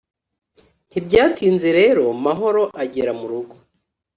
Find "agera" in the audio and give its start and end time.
2.83-3.11